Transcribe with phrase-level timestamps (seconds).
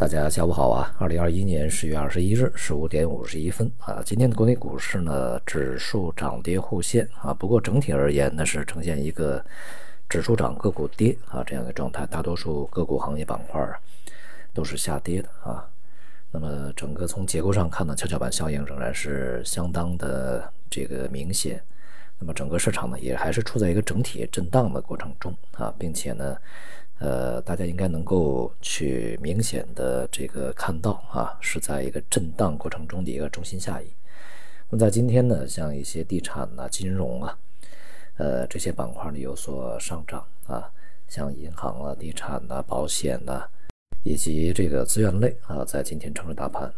[0.00, 0.96] 大家下午好啊！
[0.98, 9.44] 二零二一年十月二十一日十五点五十一分啊，今天的国内股市呢，指数涨跌互现啊，不过整体而言呢，是呈现一个
[10.08, 13.78] 指数涨个股跌啊这样的状态，大多数个股行业板块啊
[14.54, 15.68] 都是下跌的啊。
[16.30, 21.62] 那么整个从结构上看呢，跷跷板效应仍然是相当的这个明显。
[22.18, 26.34] 那么整个市场呢，也还是处在一个整体震荡的过程中啊，并且呢。
[27.00, 33.86] 呃，大家应该能够去明显的这个看到啊，是在一个震荡过程中的一个中心下移。
[34.68, 37.38] 那么在今天呢，像一些地产呐、金融啊，
[38.18, 40.70] 呃这些板块呢有所上涨啊，
[41.08, 43.48] 像银行啊、地产呐、保险呐，
[44.04, 46.70] 以及这个资源类啊，在今天撑着大盘。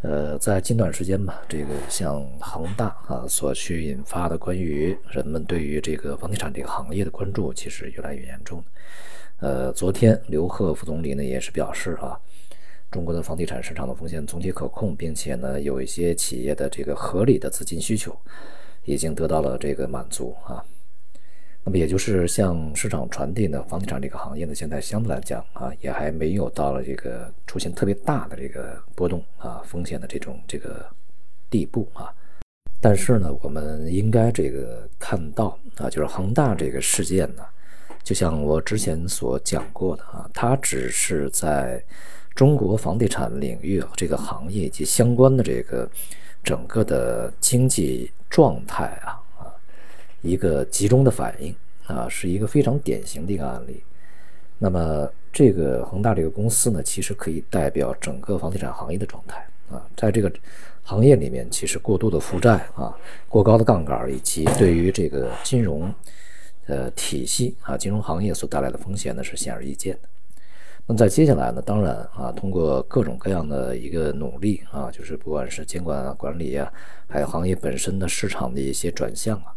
[0.00, 8.64] 呃，在近段时间吧，这个像恒大啊所去引发的关于人们对于这个房地产这个行业的关注，其实越来越严重。
[9.44, 12.18] 呃，昨天刘鹤副总理呢也是表示啊，
[12.90, 18.16] 中国的房地产市场的风险总体可控，并且呢有一些企业的这个合理的资金需求
[18.84, 20.64] 已经得到了这个满足啊。
[21.62, 30.86] 那么也就是向市场传递呢，房地产这个行业呢现在相对来讲啊，也还没有到了这个出现特别大的这个波动啊风险的这种这个
[31.50, 32.10] 地步啊。
[32.80, 37.42] 但是呢，我们应该这个看到啊，就是恒大这个事件呢。
[38.04, 41.82] 就像我之前所讲过的啊，它只是在
[42.34, 45.88] 中国房地产领域这个行业以及相关的这个
[46.42, 49.48] 整个的经济状态啊啊
[50.20, 51.54] 一个集中的反应
[51.86, 53.82] 啊，是一个非常典型的一个案例。
[54.58, 60.30] 那么这个恒大这个公司呢，其实可以代表整个房地产行业的状态啊，在这个
[60.82, 62.94] 行业里面，其实过度的负债啊、
[63.30, 65.90] 过高的杠杆以及对于这个金融。
[66.66, 70.08] 呃，体系啊，金融行业所带来的风险呢是显而易见的。
[70.86, 76.70] 那么在接下来呢，当然啊，通过各种各样的一个努力啊，就是不管是监管啊、管理啊，
[77.06, 79.52] 还有行业本身的市场的一些转向啊，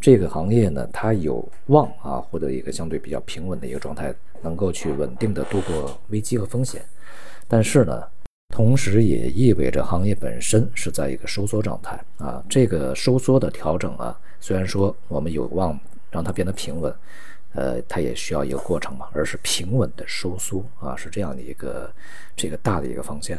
[0.00, 6.82] 这个行业呢，它有望啊获得一个相对比较平稳的一个状态，能够去稳定的度过危机和风险。
[7.48, 8.04] 但是呢，
[8.48, 12.44] 同时也意味着行业本身是在一个收缩状态啊。
[12.48, 15.78] 这个收缩的调整啊，虽然说我们有望。
[16.10, 16.94] 让它变得平稳，
[17.54, 21.92] 呃，它也需要一个过程嘛，而是平稳的收缩啊，是这样的一个
[22.36, 23.38] 这个大的一个方向。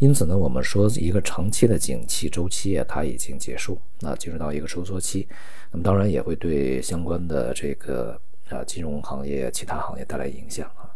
[0.00, 5.28] 因此呢，我们说一个长期的景气周期啊，它已经结束，那进入到一个收缩期。
[5.70, 10.88] 那么当然也会对相关的这个啊金融行业、其他行业带来影响啊。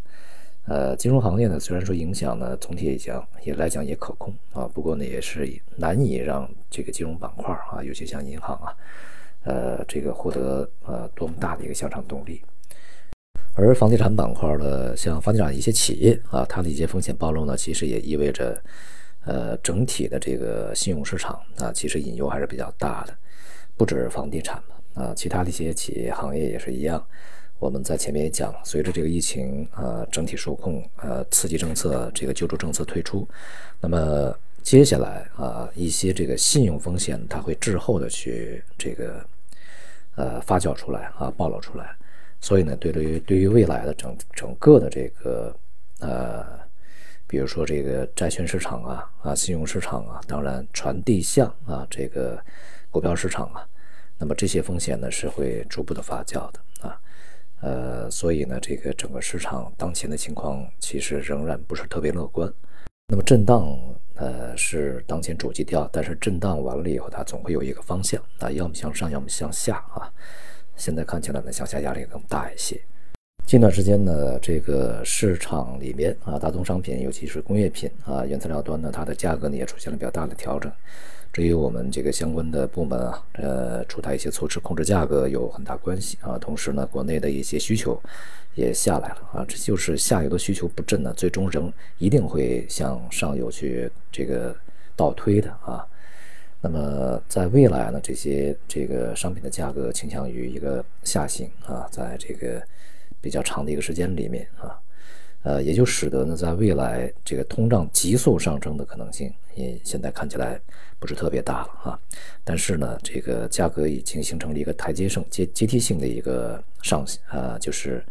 [0.65, 8.75] 呃，金融行业呢，虽然说影响呢总体讲也来讲也可控啊，不过呢也是难以让这个金融板块啊，尤其像银行啊。
[9.45, 12.41] 呃，这个获得呃多么大的一个向上动力，
[13.53, 18.59] 而房地产板块的像房地产一些企业啊，它的一些风险暴露呢，其实也意味着
[19.23, 23.15] 呃整体的这个信用市场啊，其实隐忧还是比较大的，
[23.77, 27.05] 不止房地产嘛啊，其他的一些企业行业也是一样。
[27.59, 33.27] 我们在前面也讲，随着这个疫情啊整体受控，呃刺激政策这个救助政策推出，
[33.79, 39.23] 那么接下来啊一些这个信用风险它会滞后的去这个。
[40.15, 41.95] 呃，发酵出来啊，暴露出来，
[42.39, 45.53] 所以呢，对于对于未来的整整个的这个
[45.99, 46.45] 呃，
[47.27, 52.41] 比如说这个债券市场啊啊，信用市场啊，当然传递向啊这个
[52.89, 53.67] 股票市场啊，
[54.17, 56.99] 那么这些风险呢是会逐步的发酵的啊，
[57.61, 62.49] 呃，所以呢，这个整个市场当前的情况其实仍然不是特别乐观，
[63.07, 63.77] 那么震荡。
[64.15, 70.11] 呃，是当前主基调，但是震荡完了以后，它总会有一个方向啊，要么向上，要么向下啊。
[70.75, 72.79] 现在看起来呢，向下压力更大一些。
[73.45, 80.71] 近段时间呢，这个市场里面啊，大宗商品，尤其是工业品啊，原材料端呢，它的价格呢也出现了比较大的调整。
[81.35, 86.37] 至于我们这个相关的部门啊，呃，出台一些措施控制价格有很大关系啊。
[86.37, 88.01] 同时呢，国内的一些需求
[88.53, 89.45] 也下来了啊。
[89.45, 94.55] 这就是下游的需求不振呢，最终仍一定会向上游去这个
[94.95, 95.85] 倒推的啊。
[96.61, 102.65] 那么在未来呢，这些这个商品的价格倾向于一个下行啊，在这个
[103.19, 104.79] 比较长的一个时间里面啊。
[105.43, 110.59] 呃，也就使得呢，在未来这个通胀急速上升的可能性，也现在看起来
[110.99, 111.99] 不是特别大了啊。
[112.43, 118.05] 但是呢，这个价格已经形成了一个台阶性、阶阶梯性的一个上啊，就是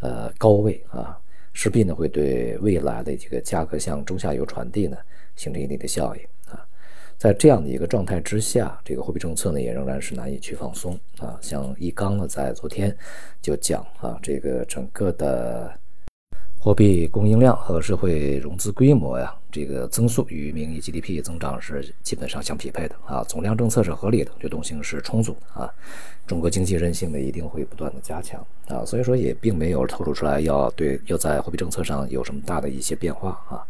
[0.00, 1.18] 呃高位啊，
[1.52, 4.96] 势必呢会对未来的这个价格向中下游传递呢
[5.34, 6.64] 形成一定的效应啊。
[7.18, 11.38] 在这样的一个状态之下，这个货币政策呢也仍然是难以去放松啊。
[11.40, 12.96] 像易纲呢在昨天
[13.42, 15.72] 就讲啊，这个整个的。
[16.58, 23.24] 货币供应量和社会融资规模呀，这个增速与名义 GDP 增长是基本上相匹配的啊。
[23.26, 25.72] 总量政策是合理的，流动性是充足的啊。
[26.26, 33.64] 中国经济韧性呢一定会不断的加强啊，所以说也并没有透露出来要对要在货币政策上有什么大的一些变化啊。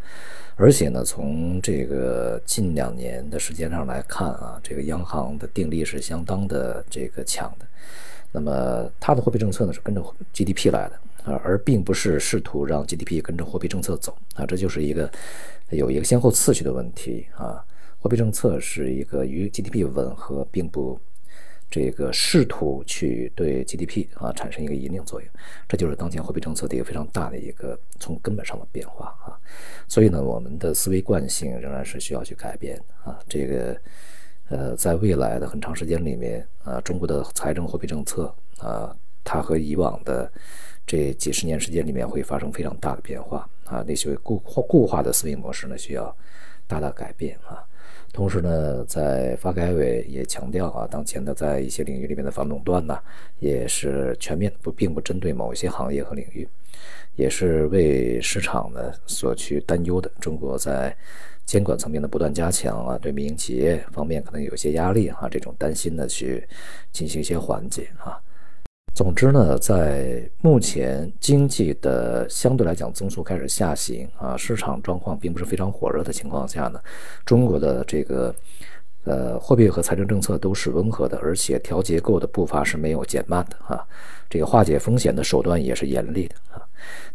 [0.57, 7.67] 而且呢，从这个近两年的时间上来看啊，这个央行的定力是相当的这个强的。
[8.33, 10.03] 那么它的货币政策呢是跟着
[10.35, 10.99] GDP 来的。
[11.27, 15.11] 啊，而并不是试图让 GDP 跟着货币政策走啊，这就是一个
[15.71, 17.65] 有一个先后次序的问题啊。
[17.99, 21.01] 货币政策是一个与 GDP 吻合，并不
[21.69, 25.29] 这个试图去对 GDP 啊产生一个引领作用，
[25.67, 29.35] 这就是当前货币政策的一个非常大的一个从根本上的变化啊。
[29.89, 33.19] 所以呢，我们的思维惯性仍然是需要去改变啊。
[33.29, 33.77] 这个
[34.51, 40.31] 呃，在未来的很长时间里面啊，中国的财政货币政策啊，它和以往的
[40.87, 46.15] 这几十年时间里面会发生非常大的变化啊，那些固固化的思维模式呢需要
[46.67, 47.63] 大大改变啊。
[48.13, 52.99] 同时呢，在发改委也强调啊，当前的在一些领域里面的反垄断呢，
[53.41, 56.49] 也是全面不并不针对某一些行业和领域，
[57.15, 60.11] 也是为市场呢所去担忧的。
[60.19, 60.97] 中国在
[61.45, 66.49] 监管层面的不断加强啊，对民营企业方面可能有些压力啊，这种担心呢去
[66.93, 68.19] 进行一些缓解啊。
[68.97, 76.81] 总之呢，在目前经济的相对来讲增速开始下行啊，市场状况并不是非常火热的情况下呢，
[77.23, 78.35] 中国的这个
[79.05, 83.87] 呃货币和财政政策都是温和的，而且调结构的步伐是没有减慢的啊，
[84.31, 86.65] 这个化解风险的手段也是严厉的啊，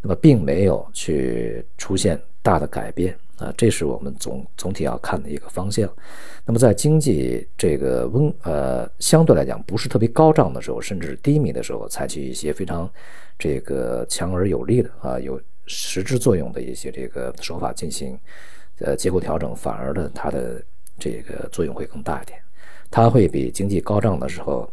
[0.04, 3.18] 那么并没有去出现大的改变。
[3.41, 5.91] 啊，这是我们总总体要看的一个方向。
[6.45, 12.88] 那么，在经济这个温呃相对来讲不是特别高涨的时候，甚至低迷的时候，采取一些非常
[13.39, 18.15] 这个强而有力的啊有实质作用的一些这个手法进行
[18.79, 20.63] 呃结构调整，反而的它的
[20.99, 22.39] 这个作用会更大一点。
[22.91, 24.71] 它会比经济高涨的时候，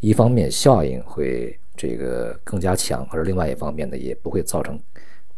[0.00, 4.78] 一方面效应会这个更加强，而另外一方面呢也不会造成。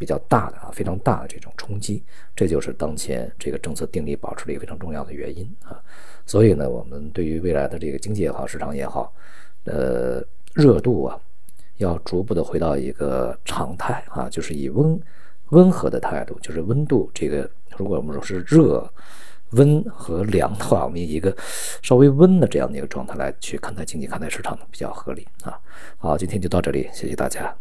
[0.03, 2.03] 比较大的啊，非常大的这种冲击，
[2.35, 5.81] 这就是当前这个政策定力保持的一个非常重要的原因啊。
[6.27, 9.15] 所以呢，我们对于未来的这个经济也好，市场也好，
[9.63, 10.21] 呃，
[10.55, 11.17] 热度啊，
[11.77, 15.01] 要逐步的回到一个常态啊，就是以温
[15.51, 18.93] 温和的态度，就是温度这个，如果我们说是热、
[19.51, 21.33] 温和凉的话，我们以一个
[21.81, 25.57] 稍微温的这样的一个状态来去看待经济、看待市场比较合理啊。
[25.99, 27.55] 好，今天就到这里，谢谢大家。